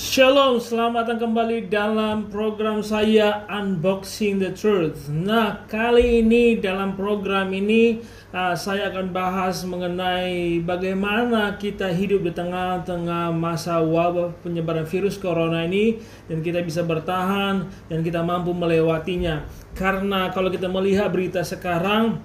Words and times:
Shalom, 0.00 0.56
selamat 0.56 1.12
datang 1.12 1.28
kembali 1.28 1.68
dalam 1.68 2.32
program 2.32 2.80
saya 2.80 3.44
Unboxing 3.52 4.40
the 4.40 4.48
Truth. 4.48 5.12
Nah, 5.12 5.68
kali 5.68 6.24
ini 6.24 6.56
dalam 6.56 6.96
program 6.96 7.52
ini 7.52 8.00
uh, 8.32 8.56
saya 8.56 8.88
akan 8.88 9.12
bahas 9.12 9.60
mengenai 9.68 10.64
bagaimana 10.64 11.52
kita 11.60 11.92
hidup 11.92 12.24
di 12.24 12.32
tengah-tengah 12.32 13.28
masa 13.36 13.84
wabah 13.84 14.40
penyebaran 14.40 14.88
virus 14.88 15.20
corona 15.20 15.68
ini 15.68 16.00
dan 16.32 16.40
kita 16.40 16.64
bisa 16.64 16.80
bertahan 16.80 17.68
dan 17.92 18.00
kita 18.00 18.24
mampu 18.24 18.56
melewatinya. 18.56 19.44
Karena 19.76 20.32
kalau 20.32 20.48
kita 20.48 20.72
melihat 20.72 21.12
berita 21.12 21.44
sekarang 21.44 22.24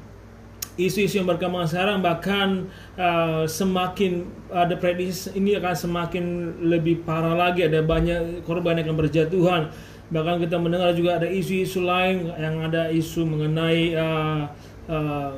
isu-isu 0.76 1.24
yang 1.24 1.28
berkembang 1.28 1.64
sekarang 1.68 2.04
bahkan 2.04 2.68
uh, 3.00 3.48
semakin 3.48 4.28
ada 4.52 4.76
prediksi 4.76 5.32
ini 5.36 5.56
akan 5.56 5.76
semakin 5.76 6.26
lebih 6.64 7.04
parah 7.08 7.36
lagi. 7.36 7.64
Ada 7.64 7.84
banyak 7.84 8.44
korban 8.44 8.80
yang 8.80 8.92
akan 8.92 8.98
berjatuhan. 9.00 9.62
Bahkan 10.06 10.36
kita 10.46 10.62
mendengar 10.62 10.94
juga 10.94 11.18
ada 11.18 11.26
isu-isu 11.26 11.82
lain 11.82 12.30
yang 12.38 12.62
ada 12.62 12.92
isu 12.94 13.26
mengenai 13.26 13.98
uh, 13.98 14.44
uh, 14.86 15.32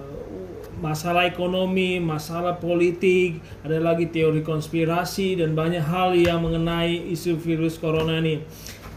masalah 0.78 1.26
ekonomi, 1.26 1.98
masalah 1.98 2.58
politik, 2.58 3.42
ada 3.66 3.82
lagi 3.82 4.10
teori 4.12 4.46
konspirasi 4.46 5.40
dan 5.40 5.58
banyak 5.58 5.82
hal 5.82 6.14
yang 6.14 6.44
mengenai 6.44 7.10
isu 7.14 7.38
virus 7.40 7.80
corona 7.80 8.20
ini. 8.22 8.44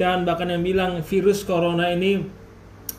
Dan 0.00 0.24
bahkan 0.24 0.48
yang 0.48 0.64
bilang 0.64 1.04
virus 1.04 1.44
corona 1.44 1.92
ini 1.92 2.39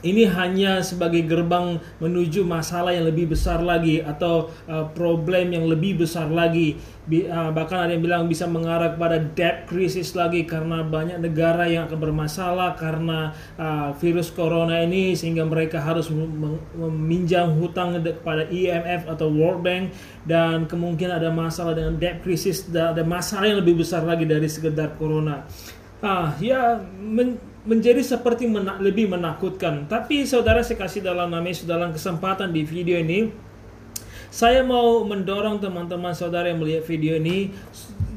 ini 0.02 0.26
hanya 0.26 0.82
sebagai 0.82 1.26
gerbang 1.26 1.78
menuju 2.02 2.42
masalah 2.42 2.94
yang 2.94 3.06
lebih 3.06 3.34
besar 3.34 3.62
lagi 3.62 4.02
atau 4.02 4.50
uh, 4.66 4.90
problem 4.94 5.54
yang 5.54 5.66
lebih 5.70 6.02
besar 6.02 6.30
lagi. 6.30 6.78
Bi, 7.02 7.26
uh, 7.26 7.50
bahkan 7.54 7.86
ada 7.86 7.98
yang 7.98 8.04
bilang 8.06 8.24
bisa 8.30 8.46
mengarah 8.46 8.94
kepada 8.94 9.18
debt 9.22 9.66
crisis 9.66 10.14
lagi 10.14 10.46
karena 10.46 10.86
banyak 10.86 11.18
negara 11.22 11.66
yang 11.66 11.90
akan 11.90 12.00
bermasalah 12.02 12.78
karena 12.78 13.34
uh, 13.58 13.94
virus 13.98 14.30
corona 14.34 14.82
ini 14.82 15.14
sehingga 15.14 15.46
mereka 15.46 15.82
harus 15.82 16.10
meminjam 16.10 17.54
hutang 17.58 17.98
kepada 18.02 18.50
IMF 18.50 19.06
atau 19.06 19.30
World 19.30 19.62
Bank. 19.62 19.94
Dan 20.26 20.70
kemungkinan 20.70 21.22
ada 21.22 21.30
masalah 21.34 21.74
dengan 21.74 21.98
debt 21.98 22.22
crisis 22.22 22.70
ada 22.70 23.02
masalah 23.06 23.50
yang 23.50 23.60
lebih 23.62 23.82
besar 23.82 24.06
lagi 24.06 24.26
dari 24.26 24.46
sekedar 24.46 24.98
corona 24.98 25.46
ah 26.02 26.34
ya 26.42 26.82
men, 26.98 27.38
menjadi 27.62 28.02
seperti 28.02 28.50
menak, 28.50 28.82
lebih 28.82 29.10
menakutkan. 29.10 29.86
Tapi 29.86 30.26
saudara 30.26 30.66
saya 30.66 30.82
kasih 30.82 31.06
dalam 31.06 31.30
namanya 31.30 31.62
dalam 31.66 31.94
kesempatan 31.94 32.50
di 32.50 32.66
video 32.66 32.98
ini 32.98 33.30
saya 34.32 34.64
mau 34.64 35.04
mendorong 35.04 35.60
teman-teman 35.60 36.16
saudara 36.16 36.48
yang 36.48 36.64
melihat 36.64 36.88
video 36.88 37.20
ini 37.20 37.52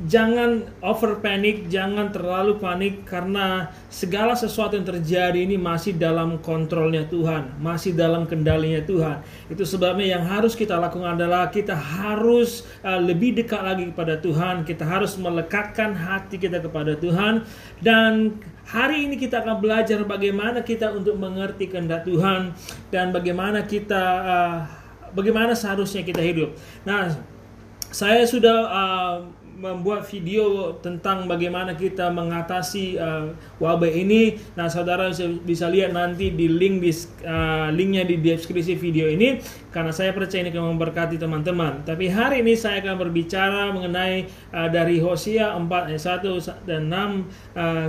jangan 0.04 0.68
over 0.84 1.18
panic, 1.18 1.66
jangan 1.72 2.12
terlalu 2.12 2.60
panik 2.60 3.08
karena 3.08 3.72
segala 3.88 4.36
sesuatu 4.36 4.76
yang 4.76 4.84
terjadi 4.84 5.36
ini 5.40 5.56
masih 5.56 5.96
dalam 5.96 6.38
kontrolnya 6.44 7.08
Tuhan, 7.08 7.56
masih 7.58 7.96
dalam 7.96 8.28
kendalinya 8.28 8.84
Tuhan. 8.84 9.24
Itu 9.48 9.64
sebabnya 9.64 10.16
yang 10.16 10.24
harus 10.28 10.52
kita 10.52 10.76
lakukan 10.76 11.16
adalah 11.16 11.48
kita 11.48 11.72
harus 11.72 12.68
uh, 12.84 13.00
lebih 13.00 13.34
dekat 13.40 13.64
lagi 13.64 13.84
kepada 13.90 14.20
Tuhan, 14.20 14.68
kita 14.68 14.84
harus 14.84 15.16
melekatkan 15.16 15.96
hati 15.96 16.36
kita 16.36 16.60
kepada 16.60 16.94
Tuhan 17.00 17.48
dan 17.80 18.36
hari 18.68 19.08
ini 19.08 19.16
kita 19.16 19.40
akan 19.40 19.60
belajar 19.60 20.04
bagaimana 20.04 20.60
kita 20.60 20.92
untuk 20.92 21.16
mengerti 21.16 21.68
kehendak 21.68 22.04
Tuhan 22.04 22.52
dan 22.92 23.12
bagaimana 23.12 23.64
kita 23.64 24.04
uh, 24.24 24.83
bagaimana 25.14 25.54
seharusnya 25.54 26.02
kita 26.02 26.20
hidup. 26.20 26.52
Nah, 26.84 27.14
saya 27.94 28.26
sudah 28.26 28.58
uh, 28.66 29.16
membuat 29.54 30.02
video 30.10 30.74
tentang 30.82 31.30
bagaimana 31.30 31.78
kita 31.78 32.10
mengatasi 32.10 32.98
uh, 32.98 33.30
wabah 33.62 33.90
ini. 33.90 34.34
Nah, 34.58 34.66
saudara 34.66 35.08
bisa, 35.08 35.30
bisa 35.30 35.66
lihat 35.70 35.94
nanti 35.94 36.34
di 36.34 36.50
link 36.50 36.82
di 36.82 36.92
uh, 37.22 37.70
linknya 37.70 38.02
di 38.02 38.18
deskripsi 38.18 38.74
video 38.74 39.06
ini 39.06 39.38
karena 39.70 39.94
saya 39.94 40.10
percaya 40.10 40.42
ini 40.42 40.50
akan 40.50 40.74
memberkati 40.74 41.16
teman-teman. 41.16 41.86
Tapi 41.86 42.10
hari 42.10 42.42
ini 42.42 42.58
saya 42.58 42.82
akan 42.82 42.98
berbicara 42.98 43.70
mengenai 43.70 44.26
uh, 44.50 44.68
dari 44.68 44.98
Hosea 44.98 45.54
4 45.54 45.70
ayat 45.70 46.02
1 46.02 46.66
dan 46.66 46.90
6 46.90 47.54
uh, 47.54 47.88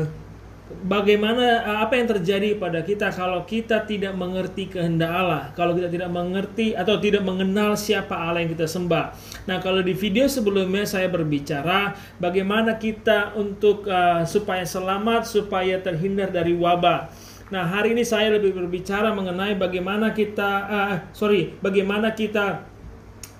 bagaimana 0.66 1.62
eh, 1.62 1.78
apa 1.86 1.94
yang 1.94 2.08
terjadi 2.10 2.58
pada 2.58 2.82
kita 2.82 3.14
kalau 3.14 3.46
kita 3.46 3.86
tidak 3.86 4.18
mengerti 4.18 4.66
kehendak 4.66 5.12
Allah, 5.14 5.44
kalau 5.54 5.78
kita 5.78 5.94
tidak 5.94 6.10
mengerti 6.10 6.74
atau 6.74 6.98
tidak 6.98 7.22
mengenal 7.22 7.78
siapa 7.78 8.18
Allah 8.18 8.42
yang 8.42 8.52
kita 8.54 8.66
sembah. 8.66 9.14
Nah, 9.46 9.62
kalau 9.62 9.86
di 9.86 9.94
video 9.94 10.26
sebelumnya 10.26 10.90
saya 10.90 11.06
berbicara 11.06 11.94
bagaimana 12.18 12.82
kita 12.82 13.38
untuk 13.38 13.86
uh, 13.86 14.26
supaya 14.26 14.66
selamat, 14.66 15.30
supaya 15.30 15.78
terhindar 15.78 16.34
dari 16.34 16.58
wabah. 16.58 17.14
Nah, 17.54 17.70
hari 17.70 17.94
ini 17.94 18.02
saya 18.02 18.34
lebih 18.34 18.58
berbicara 18.58 19.14
mengenai 19.14 19.54
bagaimana 19.54 20.18
kita 20.18 20.50
uh, 20.66 20.94
sorry, 21.14 21.54
bagaimana 21.62 22.18
kita 22.18 22.66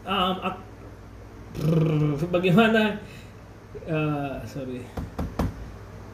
um, 0.06 0.62
bagaimana 2.30 3.02
uh, 3.90 4.46
sorry 4.46 4.86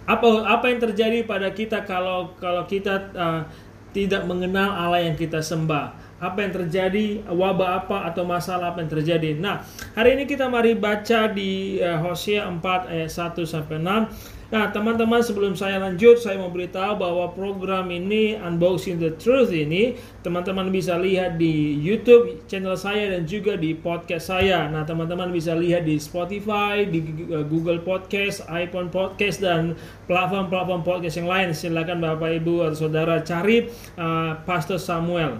apa 0.10 0.28
apa 0.50 0.66
yang 0.70 0.80
terjadi 0.82 1.24
pada 1.30 1.54
kita 1.54 1.86
kalau 1.86 2.34
kalau 2.42 2.66
kita 2.66 3.14
uh, 3.14 3.42
tidak 3.92 4.24
mengenal 4.26 4.72
Allah 4.72 5.06
yang 5.06 5.18
kita 5.20 5.44
sembah? 5.44 6.14
Apa 6.22 6.46
yang 6.46 6.54
terjadi? 6.54 7.26
Wabah 7.26 7.86
apa 7.86 8.08
atau 8.10 8.24
masalah 8.24 8.74
apa 8.74 8.86
yang 8.86 8.92
terjadi? 8.94 9.38
Nah 9.38 9.62
hari 9.94 10.18
ini 10.18 10.30
kita 10.30 10.48
mari 10.48 10.78
baca 10.78 11.30
di 11.30 11.82
uh, 11.82 12.00
Hosea 12.02 12.46
4 12.46 12.62
ayat 12.94 13.10
1 13.10 13.42
sampai 13.46 13.78
6 13.82 14.41
Nah, 14.52 14.68
teman-teman 14.68 15.24
sebelum 15.24 15.56
saya 15.56 15.80
lanjut, 15.80 16.20
saya 16.20 16.36
mau 16.36 16.52
beritahu 16.52 17.00
bahwa 17.00 17.32
program 17.32 17.88
ini 17.88 18.36
Unboxing 18.36 19.00
the 19.00 19.16
Truth 19.16 19.56
ini 19.56 19.96
teman-teman 20.28 20.68
bisa 20.68 21.00
lihat 21.00 21.40
di 21.40 21.80
YouTube 21.80 22.44
channel 22.52 22.76
saya 22.76 23.16
dan 23.16 23.24
juga 23.24 23.56
di 23.56 23.72
podcast 23.72 24.28
saya. 24.28 24.68
Nah, 24.68 24.84
teman-teman 24.84 25.32
bisa 25.32 25.56
lihat 25.56 25.88
di 25.88 25.96
Spotify, 25.96 26.84
di 26.84 27.00
uh, 27.32 27.48
Google 27.48 27.80
Podcast, 27.80 28.44
iPhone 28.52 28.92
Podcast 28.92 29.40
dan 29.40 29.80
platform-platform 30.12 30.84
podcast 30.84 31.16
yang 31.24 31.32
lain. 31.32 31.56
Silakan 31.56 32.04
Bapak 32.04 32.44
Ibu 32.44 32.68
atau 32.68 32.92
Saudara 32.92 33.24
cari 33.24 33.72
uh, 33.96 34.36
Pastor 34.44 34.76
Samuel. 34.76 35.40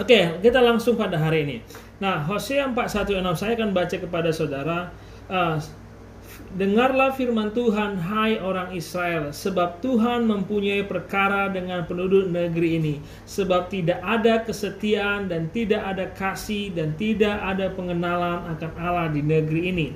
Oke, 0.00 0.40
kita 0.40 0.64
langsung 0.64 0.96
pada 0.96 1.20
hari 1.20 1.44
ini. 1.44 1.56
Nah, 2.00 2.24
Hosea 2.24 2.64
4:16 2.64 3.12
saya 3.36 3.52
akan 3.60 3.76
baca 3.76 3.96
kepada 4.00 4.32
saudara 4.32 4.88
uh, 5.28 5.60
Dengarlah 6.52 7.16
firman 7.16 7.56
Tuhan, 7.56 7.96
hai 7.96 8.36
orang 8.36 8.76
Israel, 8.76 9.32
sebab 9.32 9.80
Tuhan 9.80 10.28
mempunyai 10.28 10.84
perkara 10.84 11.48
dengan 11.48 11.88
penduduk 11.88 12.28
negeri 12.28 12.76
ini, 12.76 12.94
sebab 13.24 13.72
tidak 13.72 14.04
ada 14.04 14.44
kesetiaan 14.44 15.32
dan 15.32 15.48
tidak 15.48 15.80
ada 15.80 16.12
kasih 16.12 16.68
dan 16.76 16.92
tidak 17.00 17.40
ada 17.40 17.72
pengenalan 17.72 18.52
akan 18.52 18.72
Allah 18.76 19.08
di 19.08 19.24
negeri 19.24 19.72
ini. 19.72 19.88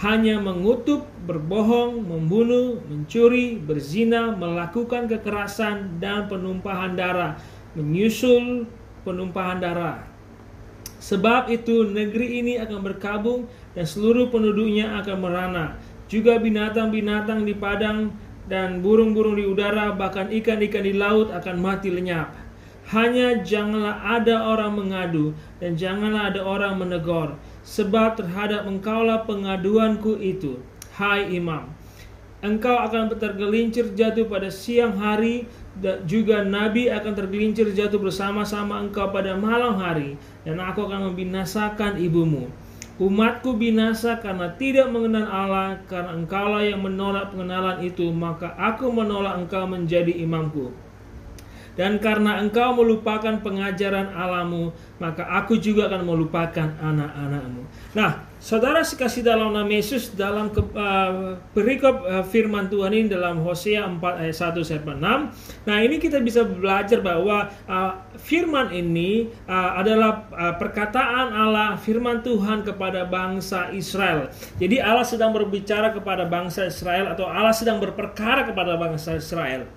Hanya 0.00 0.40
mengutuk, 0.40 1.04
berbohong, 1.28 2.00
membunuh, 2.08 2.80
mencuri, 2.88 3.60
berzina, 3.60 4.32
melakukan 4.32 5.12
kekerasan 5.12 6.00
dan 6.00 6.24
penumpahan 6.24 6.96
darah, 6.96 7.36
menyusul 7.76 8.64
penumpahan 9.04 9.60
darah. 9.60 10.11
Sebab 11.02 11.50
itu 11.50 11.82
negeri 11.90 12.38
ini 12.38 12.62
akan 12.62 12.78
berkabung 12.78 13.50
dan 13.74 13.82
seluruh 13.82 14.30
penduduknya 14.30 15.02
akan 15.02 15.18
merana. 15.18 15.66
Juga 16.06 16.38
binatang-binatang 16.38 17.42
di 17.42 17.58
padang 17.58 18.14
dan 18.46 18.78
burung-burung 18.86 19.34
di 19.34 19.42
udara, 19.42 19.90
bahkan 19.98 20.30
ikan-ikan 20.30 20.86
di 20.86 20.94
laut 20.94 21.34
akan 21.34 21.58
mati 21.58 21.90
lenyap. 21.90 22.30
Hanya 22.94 23.42
janganlah 23.42 23.98
ada 23.98 24.46
orang 24.46 24.78
mengadu 24.78 25.34
dan 25.58 25.74
janganlah 25.74 26.30
ada 26.30 26.42
orang 26.46 26.78
menegur, 26.78 27.34
sebab 27.66 28.18
terhadap 28.18 28.66
engkaulah 28.70 29.26
pengaduanku 29.26 30.18
itu, 30.22 30.62
hai 30.94 31.34
imam. 31.34 31.66
Engkau 32.42 32.74
akan 32.74 33.14
tergelincir 33.18 33.94
jatuh 33.94 34.26
pada 34.26 34.50
siang 34.50 34.98
hari, 34.98 35.46
dan 35.80 36.04
juga 36.04 36.44
nabi 36.44 36.92
akan 36.92 37.12
tergelincir 37.16 37.72
jatuh 37.72 37.96
bersama-sama 37.96 38.82
engkau 38.82 39.08
pada 39.08 39.32
malam 39.38 39.80
hari, 39.80 40.20
dan 40.44 40.60
aku 40.60 40.84
akan 40.84 41.12
membinasakan 41.12 41.96
ibumu. 41.96 42.52
Umatku 43.00 43.56
binasa 43.56 44.20
karena 44.20 44.52
tidak 44.60 44.92
mengenal 44.92 45.24
Allah, 45.24 45.80
karena 45.88 46.12
engkaulah 46.12 46.60
yang 46.60 46.84
menolak 46.84 47.32
pengenalan 47.32 47.80
itu, 47.80 48.12
maka 48.12 48.52
aku 48.60 48.92
menolak 48.92 49.40
engkau 49.40 49.64
menjadi 49.64 50.12
imamku. 50.12 50.68
Dan 51.72 51.96
karena 52.04 52.36
engkau 52.44 52.76
melupakan 52.76 53.40
pengajaran 53.40 54.12
alamu, 54.12 54.76
maka 55.00 55.24
aku 55.24 55.56
juga 55.56 55.88
akan 55.88 56.04
melupakan 56.04 56.68
anak-anakmu. 56.68 57.64
Nah, 57.96 58.31
Saudara 58.42 58.82
sekasih 58.82 59.22
dalam 59.22 59.54
nama 59.54 59.70
Yesus 59.70 60.18
dalam 60.18 60.50
ke, 60.50 60.58
uh, 60.74 61.38
perikop 61.54 62.02
uh, 62.02 62.26
firman 62.26 62.66
Tuhan 62.66 62.90
ini 62.90 63.06
dalam 63.06 63.38
Hosea 63.38 63.86
4 63.86 64.02
ayat 64.02 64.34
1 64.34 64.66
sampai 64.66 64.98
6. 64.98 65.62
Nah, 65.70 65.76
ini 65.78 66.02
kita 66.02 66.18
bisa 66.18 66.42
belajar 66.42 66.98
bahwa 67.06 67.46
uh, 67.70 68.02
firman 68.18 68.74
ini 68.74 69.30
uh, 69.46 69.78
adalah 69.78 70.26
uh, 70.34 70.58
perkataan 70.58 71.30
Allah 71.30 71.78
firman 71.78 72.18
Tuhan 72.26 72.66
kepada 72.66 73.06
bangsa 73.06 73.70
Israel. 73.70 74.26
Jadi 74.58 74.82
Allah 74.82 75.06
sedang 75.06 75.30
berbicara 75.30 75.94
kepada 75.94 76.26
bangsa 76.26 76.66
Israel 76.66 77.14
atau 77.14 77.30
Allah 77.30 77.54
sedang 77.54 77.78
berperkara 77.78 78.42
kepada 78.42 78.74
bangsa 78.74 79.22
Israel. 79.22 79.70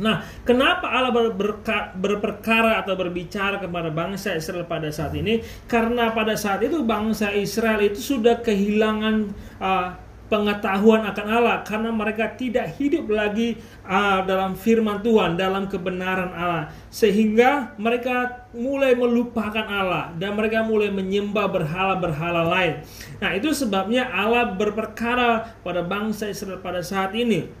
Nah, 0.00 0.24
kenapa 0.48 0.88
Allah 0.88 1.12
berberka, 1.12 1.92
berperkara 1.92 2.80
atau 2.80 2.96
berbicara 2.96 3.60
kepada 3.60 3.92
bangsa 3.92 4.32
Israel 4.32 4.64
pada 4.64 4.88
saat 4.88 5.12
ini? 5.12 5.44
Karena 5.68 6.08
pada 6.16 6.32
saat 6.32 6.64
itu 6.64 6.80
bangsa 6.80 7.28
Israel 7.36 7.84
itu 7.84 8.00
sudah 8.00 8.40
kehilangan 8.40 9.36
uh, 9.60 9.88
pengetahuan 10.32 11.04
akan 11.04 11.26
Allah 11.28 11.60
karena 11.60 11.92
mereka 11.92 12.24
tidak 12.32 12.80
hidup 12.80 13.04
lagi 13.12 13.60
uh, 13.84 14.24
dalam 14.24 14.56
firman 14.56 15.04
Tuhan, 15.04 15.36
dalam 15.36 15.68
kebenaran 15.68 16.32
Allah. 16.32 16.72
Sehingga 16.88 17.76
mereka 17.76 18.48
mulai 18.56 18.96
melupakan 18.96 19.68
Allah 19.68 20.16
dan 20.16 20.32
mereka 20.32 20.64
mulai 20.64 20.88
menyembah 20.88 21.52
berhala-berhala 21.52 22.48
lain. 22.48 22.80
Nah, 23.20 23.36
itu 23.36 23.52
sebabnya 23.52 24.08
Allah 24.08 24.56
berperkara 24.56 25.60
pada 25.60 25.84
bangsa 25.84 26.32
Israel 26.32 26.64
pada 26.64 26.80
saat 26.80 27.12
ini. 27.12 27.60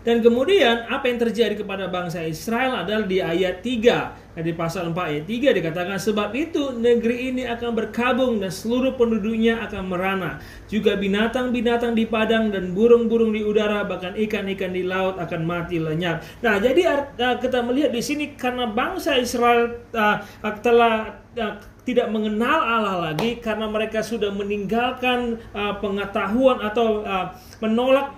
Dan 0.00 0.24
kemudian 0.24 0.88
apa 0.88 1.12
yang 1.12 1.20
terjadi 1.20 1.60
kepada 1.60 1.92
bangsa 1.92 2.24
Israel 2.24 2.84
adalah 2.84 3.04
di 3.04 3.20
ayat 3.20 3.60
3. 3.60 4.40
Di 4.40 4.56
pasal 4.56 4.88
4 4.88 4.96
ayat 4.96 5.24
3 5.28 5.58
dikatakan 5.60 5.98
sebab 6.00 6.32
itu 6.32 6.72
negeri 6.72 7.28
ini 7.28 7.44
akan 7.44 7.76
berkabung 7.76 8.40
dan 8.40 8.48
seluruh 8.48 8.96
penduduknya 8.96 9.60
akan 9.68 9.92
merana. 9.92 10.40
Juga 10.64 10.96
binatang-binatang 10.96 11.92
di 11.92 12.08
padang 12.08 12.48
dan 12.48 12.72
burung-burung 12.72 13.36
di 13.36 13.44
udara 13.44 13.84
bahkan 13.84 14.16
ikan-ikan 14.16 14.72
di 14.72 14.88
laut 14.88 15.20
akan 15.20 15.44
mati 15.44 15.76
lenyap. 15.76 16.24
Nah, 16.40 16.56
jadi 16.56 17.04
uh, 17.20 17.36
kita 17.36 17.60
melihat 17.60 17.92
di 17.92 18.00
sini 18.00 18.32
karena 18.32 18.64
bangsa 18.70 19.20
Israel 19.20 19.84
uh, 19.92 20.24
telah 20.64 21.20
uh, 21.36 21.54
tidak 21.84 22.08
mengenal 22.12 22.60
Allah 22.60 22.96
lagi 23.12 23.42
karena 23.42 23.66
mereka 23.66 24.00
sudah 24.00 24.30
meninggalkan 24.32 25.42
uh, 25.52 25.74
pengetahuan 25.82 26.62
atau 26.64 27.02
uh, 27.02 27.34
menolak 27.58 28.14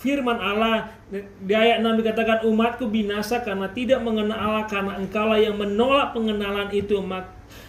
firman 0.00 0.40
Allah 0.40 0.88
di 1.12 1.52
ayat 1.52 1.84
6 1.84 2.00
dikatakan 2.00 2.48
umatku 2.48 2.88
binasa 2.88 3.44
karena 3.44 3.68
tidak 3.68 4.00
mengenal 4.00 4.32
Allah 4.34 4.64
karena 4.64 4.96
engkaulah 4.96 5.36
yang 5.36 5.60
menolak 5.60 6.16
pengenalan 6.16 6.72
itu 6.72 6.96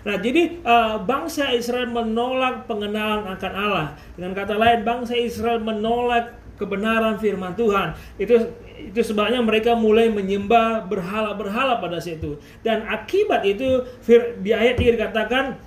Nah, 0.02 0.16
jadi 0.18 0.62
uh, 0.66 1.02
bangsa 1.04 1.54
Israel 1.54 1.90
menolak 1.90 2.66
pengenalan 2.66 3.26
akan 3.38 3.54
Allah. 3.54 3.88
Dengan 4.18 4.34
kata 4.34 4.58
lain, 4.58 4.82
bangsa 4.82 5.14
Israel 5.14 5.62
menolak 5.62 6.42
kebenaran 6.58 7.18
firman 7.18 7.54
Tuhan. 7.58 7.98
Itu 8.18 8.50
itu 8.82 9.02
sebabnya 9.02 9.42
mereka 9.46 9.78
mulai 9.78 10.10
menyembah 10.10 10.90
berhala-berhala 10.90 11.78
pada 11.78 12.02
situ. 12.02 12.38
Dan 12.66 12.86
akibat 12.86 13.46
itu 13.46 13.86
di 14.42 14.54
ayat 14.54 14.78
3 14.78 14.98
dikatakan 14.98 15.58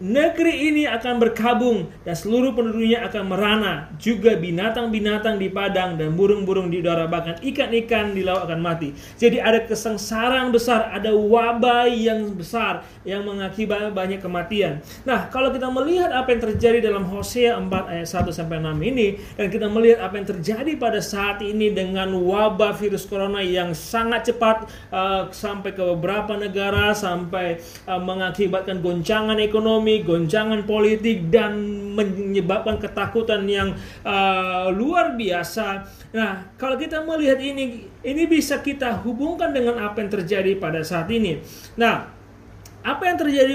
Negeri 0.00 0.72
ini 0.72 0.88
akan 0.88 1.20
berkabung 1.20 1.92
dan 2.08 2.16
seluruh 2.16 2.56
penduduknya 2.56 3.04
akan 3.04 3.36
merana. 3.36 3.92
Juga 4.00 4.32
binatang-binatang 4.32 5.36
di 5.36 5.52
padang 5.52 6.00
dan 6.00 6.16
burung-burung 6.16 6.72
di 6.72 6.80
udara 6.80 7.04
bahkan 7.04 7.36
ikan-ikan 7.44 8.16
di 8.16 8.24
laut 8.24 8.48
akan 8.48 8.64
mati. 8.64 8.96
Jadi 9.20 9.36
ada 9.44 9.60
kesengsaraan 9.60 10.56
besar, 10.56 10.88
ada 10.88 11.12
wabah 11.12 11.84
yang 11.92 12.32
besar 12.32 12.80
yang 13.04 13.28
mengakibatkan 13.28 13.92
banyak 13.92 14.24
kematian. 14.24 14.80
Nah, 15.04 15.28
kalau 15.28 15.52
kita 15.52 15.68
melihat 15.68 16.16
apa 16.16 16.32
yang 16.32 16.48
terjadi 16.48 16.80
dalam 16.80 17.04
Hosea 17.04 17.60
4 17.60 17.68
ayat 17.68 18.08
1 18.08 18.32
sampai 18.32 18.56
6 18.56 18.80
ini 18.80 19.20
dan 19.36 19.52
kita 19.52 19.68
melihat 19.68 20.00
apa 20.00 20.16
yang 20.16 20.28
terjadi 20.32 20.80
pada 20.80 21.04
saat 21.04 21.44
ini 21.44 21.76
dengan 21.76 22.16
wabah 22.16 22.72
virus 22.72 23.04
corona 23.04 23.44
yang 23.44 23.76
sangat 23.76 24.32
cepat 24.32 24.64
uh, 24.88 25.28
sampai 25.28 25.76
ke 25.76 25.84
beberapa 25.84 26.40
negara 26.40 26.96
sampai 26.96 27.60
uh, 27.84 28.00
mengakibatkan 28.00 28.80
goncangan 28.80 29.36
ekonomi 29.36 29.89
ekonomi, 29.90 30.06
goncangan 30.06 30.60
politik 30.66 31.26
dan 31.30 31.58
menyebabkan 31.98 32.78
ketakutan 32.78 33.42
yang 33.50 33.74
uh, 34.06 34.70
luar 34.70 35.18
biasa. 35.18 35.84
Nah, 36.14 36.54
kalau 36.54 36.78
kita 36.78 37.02
melihat 37.02 37.42
ini, 37.42 37.90
ini 38.06 38.22
bisa 38.30 38.62
kita 38.62 39.02
hubungkan 39.02 39.50
dengan 39.50 39.82
apa 39.82 39.98
yang 39.98 40.10
terjadi 40.10 40.54
pada 40.58 40.86
saat 40.86 41.10
ini. 41.10 41.42
Nah, 41.74 42.19
apa 42.80 43.12
yang 43.12 43.18
terjadi 43.20 43.54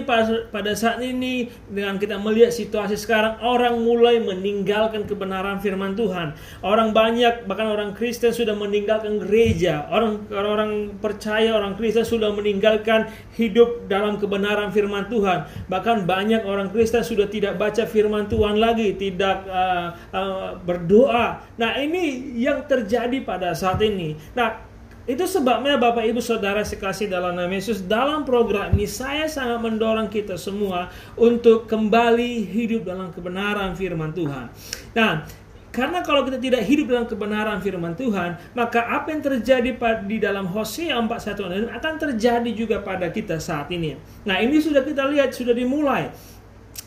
pada 0.54 0.72
saat 0.77 1.01
ini 1.01 1.50
dengan 1.66 1.98
kita 1.98 2.22
melihat 2.22 2.54
situasi 2.54 2.94
sekarang 2.94 3.42
orang 3.42 3.81
mulai 3.81 4.22
meninggalkan 4.22 5.10
kebenaran 5.10 5.57
firman 5.57 5.98
Tuhan. 5.98 6.38
Orang 6.62 6.94
banyak 6.94 7.50
bahkan 7.50 7.66
orang 7.66 7.98
Kristen 7.98 8.30
sudah 8.30 8.54
meninggalkan 8.54 9.18
gereja. 9.18 9.89
Orang 9.89 10.30
orang 10.30 10.72
percaya 11.01 11.57
orang 11.57 11.74
Kristen 11.74 12.06
sudah 12.06 12.30
meninggalkan 12.38 13.10
hidup 13.33 13.89
dalam 13.89 14.22
kebenaran 14.22 14.69
firman 14.69 15.10
Tuhan. 15.10 15.50
Bahkan 15.74 16.06
banyak 16.06 16.45
orang 16.45 16.69
Kristen 16.69 17.01
sudah 17.01 17.25
tidak 17.25 17.57
baca 17.57 17.89
firman 17.89 18.30
Tuhan 18.30 18.62
lagi, 18.62 18.94
tidak 18.94 19.42
uh, 19.50 19.89
uh, 20.13 20.50
berdoa. 20.62 21.42
Nah, 21.57 21.81
ini 21.81 22.38
yang 22.38 22.69
terjadi 22.69 23.25
pada 23.25 23.57
saat 23.57 23.81
ini. 23.81 24.13
Nah, 24.38 24.75
itu 25.06 25.22
sebabnya 25.30 25.78
Bapak 25.78 26.02
Ibu 26.02 26.18
Saudara 26.18 26.66
sekasih 26.66 27.06
dalam 27.06 27.38
nama 27.38 27.54
Yesus 27.54 27.86
dalam 27.86 28.25
program 28.25 28.74
ini 28.74 28.90
saya 28.90 29.30
sangat 29.30 29.62
mendorong 29.62 30.10
kita 30.10 30.34
semua 30.34 30.90
untuk 31.13 31.69
kembali 31.69 32.42
hidup 32.50 32.90
dalam 32.90 33.13
kebenaran 33.13 33.78
firman 33.78 34.18
Tuhan. 34.18 34.50
Nah, 34.98 35.22
karena 35.69 36.02
kalau 36.02 36.25
kita 36.25 36.42
tidak 36.42 36.66
hidup 36.66 36.90
dalam 36.90 37.06
kebenaran 37.06 37.62
firman 37.62 37.94
Tuhan, 37.94 38.57
maka 38.57 38.81
apa 38.81 39.13
yang 39.13 39.22
terjadi 39.22 39.78
di 40.10 40.18
dalam 40.18 40.50
Hosea 40.50 40.98
4:1 40.98 41.69
akan 41.69 41.94
terjadi 42.01 42.50
juga 42.56 42.81
pada 42.81 43.12
kita 43.13 43.38
saat 43.38 43.69
ini. 43.69 43.94
Nah, 44.25 44.42
ini 44.42 44.58
sudah 44.58 44.81
kita 44.81 45.06
lihat 45.06 45.38
sudah 45.38 45.54
dimulai 45.54 46.10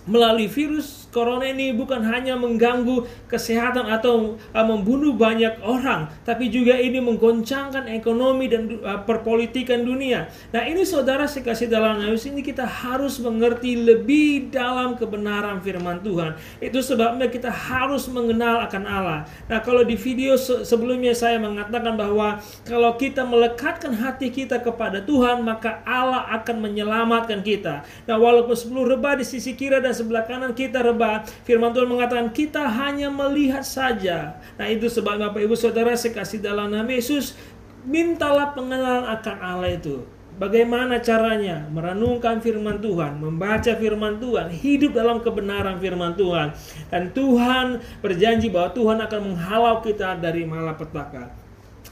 melalui 0.08 0.48
virus 0.48 1.07
corona 1.14 1.48
ini 1.48 1.72
bukan 1.72 2.04
hanya 2.04 2.36
mengganggu 2.36 3.06
kesehatan 3.30 3.88
atau 3.88 4.36
uh, 4.52 4.66
membunuh 4.66 5.14
banyak 5.14 5.60
orang, 5.64 6.10
tapi 6.26 6.52
juga 6.52 6.76
ini 6.76 7.00
menggoncangkan 7.00 7.88
ekonomi 7.88 8.50
dan 8.50 8.68
uh, 8.82 9.00
perpolitikan 9.06 9.84
dunia. 9.86 10.28
Nah, 10.52 10.62
ini 10.66 10.84
saudara 10.84 11.24
sekasih 11.24 11.70
dalam 11.70 12.02
Yesus 12.02 12.28
ini 12.28 12.44
kita 12.44 12.66
harus 12.66 13.16
mengerti 13.22 13.78
lebih 13.78 14.52
dalam 14.52 14.98
kebenaran 14.98 15.62
firman 15.64 16.04
Tuhan. 16.04 16.36
Itu 16.60 16.84
sebabnya 16.84 17.30
kita 17.30 17.48
harus 17.48 18.04
mengenal 18.10 18.66
akan 18.68 18.84
Allah. 18.84 19.20
Nah, 19.46 19.62
kalau 19.64 19.86
di 19.86 19.94
video 19.94 20.34
se 20.34 20.66
sebelumnya 20.66 21.14
saya 21.14 21.38
mengatakan 21.38 21.94
bahwa 21.94 22.42
kalau 22.66 22.98
kita 22.98 23.22
melekatkan 23.24 23.94
hati 23.94 24.28
kita 24.28 24.60
kepada 24.60 25.00
Tuhan, 25.00 25.40
maka 25.40 25.80
Allah 25.86 26.26
akan 26.42 26.68
menyelamatkan 26.68 27.40
kita. 27.46 27.86
Nah, 28.04 28.16
walaupun 28.18 28.58
sepuluh 28.58 28.84
rebah 28.84 29.16
di 29.16 29.24
sisi 29.24 29.54
kiri 29.54 29.78
dan 29.78 29.94
sebelah 29.94 30.26
kanan 30.26 30.52
kita 30.52 30.82
rebah, 30.82 30.97
firman 31.46 31.70
Tuhan 31.70 31.88
mengatakan 31.88 32.28
kita 32.34 32.66
hanya 32.66 33.08
melihat 33.08 33.62
saja. 33.62 34.36
Nah 34.58 34.66
itu 34.66 34.90
sebab 34.90 35.16
Bapak 35.18 35.40
Ibu 35.40 35.54
Saudara 35.54 35.94
sekasih 35.94 36.42
dalam 36.42 36.74
nama 36.74 36.90
Yesus, 36.90 37.38
mintalah 37.86 38.52
pengenalan 38.52 39.06
akan 39.08 39.36
Allah 39.38 39.72
itu. 39.78 40.04
Bagaimana 40.38 41.02
caranya 41.02 41.66
merenungkan 41.66 42.38
firman 42.38 42.78
Tuhan, 42.78 43.18
membaca 43.18 43.74
firman 43.74 44.22
Tuhan, 44.22 44.54
hidup 44.54 44.94
dalam 44.94 45.18
kebenaran 45.18 45.82
firman 45.82 46.14
Tuhan. 46.14 46.54
Dan 46.94 47.10
Tuhan 47.10 47.82
berjanji 47.98 48.46
bahwa 48.46 48.70
Tuhan 48.70 48.98
akan 49.02 49.20
menghalau 49.34 49.82
kita 49.82 50.14
dari 50.22 50.46
malapetaka. 50.46 51.47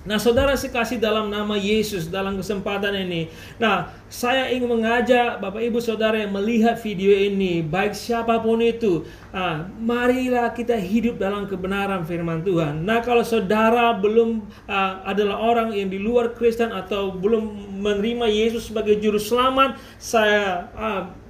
Nah, 0.06 0.22
saudara 0.22 0.54
sekasih 0.54 1.02
dalam 1.02 1.26
nama 1.26 1.58
Yesus 1.58 2.06
dalam 2.06 2.38
kesempatan 2.38 2.94
ini. 2.94 3.26
Nah, 3.58 3.90
saya 4.06 4.46
ingin 4.54 4.70
mengajak 4.70 5.42
Bapak 5.42 5.58
Ibu 5.58 5.82
Saudara 5.82 6.14
yang 6.22 6.30
melihat 6.30 6.78
video 6.78 7.10
ini, 7.10 7.58
baik 7.58 7.90
siapa 7.90 8.38
pun 8.38 8.62
itu, 8.62 9.02
ah, 9.34 9.66
marilah 9.82 10.54
kita 10.54 10.78
hidup 10.78 11.18
dalam 11.18 11.50
kebenaran 11.50 12.06
firman 12.06 12.46
Tuhan. 12.46 12.86
Nah, 12.86 13.02
kalau 13.02 13.26
saudara 13.26 13.98
belum 13.98 14.46
ah, 14.70 15.02
adalah 15.02 15.42
orang 15.42 15.74
yang 15.74 15.90
di 15.90 15.98
luar 15.98 16.30
Kristen 16.38 16.70
atau 16.70 17.10
belum 17.10 17.74
menerima 17.82 18.30
Yesus 18.30 18.70
sebagai 18.70 19.02
juru 19.02 19.18
selamat, 19.18 19.74
saya 19.98 20.70
ah, 20.78 21.25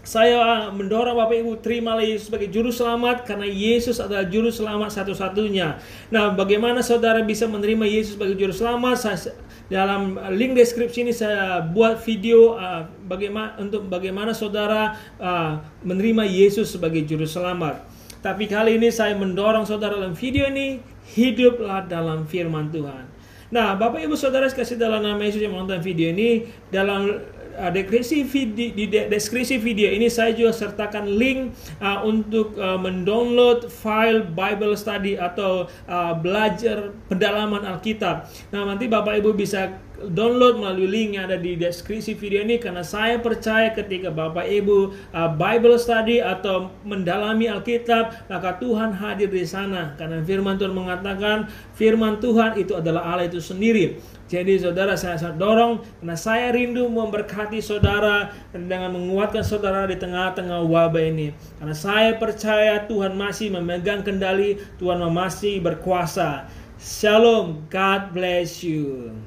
saya 0.00 0.72
mendorong 0.72 1.12
Bapak 1.12 1.36
Ibu 1.44 1.60
terima 1.60 2.00
Yesus 2.00 2.32
sebagai 2.32 2.48
juru 2.48 2.72
selamat 2.72 3.28
karena 3.28 3.44
Yesus 3.44 4.00
adalah 4.00 4.24
juru 4.24 4.48
selamat 4.48 4.88
satu-satunya. 4.96 5.76
Nah, 6.08 6.32
bagaimana 6.32 6.80
saudara 6.80 7.20
bisa 7.20 7.44
menerima 7.44 7.84
Yesus 7.84 8.16
sebagai 8.16 8.40
juru 8.40 8.52
selamat? 8.56 8.96
Saya, 8.96 9.36
dalam 9.70 10.18
link 10.34 10.56
deskripsi 10.56 11.04
ini 11.06 11.12
saya 11.14 11.62
buat 11.62 12.00
video 12.02 12.56
uh, 12.56 12.88
bagaimana 13.06 13.60
untuk 13.60 13.86
bagaimana 13.86 14.32
saudara 14.32 14.96
uh, 15.20 15.60
menerima 15.84 16.26
Yesus 16.26 16.72
sebagai 16.72 17.04
juru 17.04 17.28
selamat. 17.28 17.84
Tapi 18.20 18.48
kali 18.48 18.76
ini 18.76 18.92
saya 18.92 19.16
mendorong 19.16 19.64
saudara 19.64 19.96
dalam 19.96 20.16
video 20.16 20.48
ini 20.48 20.80
hiduplah 21.12 21.88
dalam 21.88 22.24
firman 22.28 22.68
Tuhan. 22.72 23.08
Nah, 23.50 23.74
Bapak 23.74 24.06
Ibu 24.06 24.14
Saudara 24.14 24.46
kasih 24.46 24.78
dalam 24.78 25.02
nama 25.02 25.18
Yesus 25.26 25.42
yang 25.42 25.58
menonton 25.58 25.82
video 25.82 26.14
ini 26.14 26.46
dalam 26.70 27.18
uh, 27.60 27.68
deskripsi 27.68 28.24
video 28.24 28.68
di 28.72 28.84
deskripsi 28.88 29.60
video 29.60 29.92
ini 29.92 30.08
saya 30.08 30.32
juga 30.32 30.56
sertakan 30.56 31.04
link 31.04 31.52
uh, 31.84 32.00
untuk 32.08 32.56
uh, 32.56 32.80
mendownload 32.80 33.68
file 33.68 34.24
Bible 34.24 34.72
study 34.80 35.20
atau 35.20 35.68
uh, 35.84 36.12
belajar 36.16 36.96
pendalaman 37.12 37.68
Alkitab. 37.68 38.24
Nah, 38.50 38.64
nanti 38.64 38.88
Bapak 38.88 39.20
Ibu 39.20 39.36
bisa 39.36 39.76
download 40.08 40.56
melalui 40.56 40.88
link 40.88 41.08
yang 41.20 41.28
ada 41.28 41.36
di 41.36 41.60
deskripsi 41.60 42.16
video 42.16 42.40
ini 42.40 42.56
karena 42.56 42.80
saya 42.80 43.20
percaya 43.20 43.68
ketika 43.76 44.08
Bapak 44.08 44.48
Ibu 44.48 44.78
uh, 45.12 45.30
Bible 45.36 45.76
study 45.76 46.24
atau 46.24 46.72
mendalami 46.88 47.52
Alkitab 47.52 48.32
maka 48.32 48.56
Tuhan 48.56 48.96
hadir 48.96 49.28
di 49.28 49.44
sana 49.44 49.92
karena 50.00 50.24
firman 50.24 50.56
Tuhan 50.56 50.72
mengatakan 50.72 51.52
firman 51.76 52.16
Tuhan 52.24 52.56
itu 52.56 52.72
adalah 52.72 53.04
Allah 53.12 53.28
itu 53.28 53.42
sendiri. 53.42 54.00
Jadi 54.30 54.62
saudara 54.62 54.94
saya 54.94 55.18
sangat 55.18 55.42
dorong 55.42 55.82
karena 55.98 56.14
saya 56.14 56.54
rindu 56.54 56.86
memberkati 56.86 57.58
saudara 57.58 58.30
dengan 58.54 58.94
menguatkan 58.94 59.42
saudara 59.42 59.90
di 59.90 59.98
tengah-tengah 59.98 60.70
wabah 60.70 61.02
ini. 61.02 61.34
Karena 61.58 61.74
saya 61.74 62.14
percaya 62.14 62.86
Tuhan 62.86 63.18
masih 63.18 63.50
memegang 63.50 64.06
kendali, 64.06 64.62
Tuhan 64.78 65.02
masih 65.10 65.58
berkuasa. 65.58 66.46
Shalom, 66.78 67.66
God 67.68 68.14
bless 68.14 68.62
you. 68.62 69.12